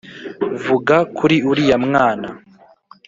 vuga 0.65 0.95
kuri 1.17 1.35
uriya 1.49 1.77
mwana' 1.85 2.29